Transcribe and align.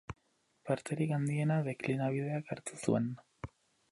Parterik 0.69 1.13
handiena 1.17 1.59
deklinabideak 1.69 2.51
hartu 2.55 2.83
zuen. 2.87 3.09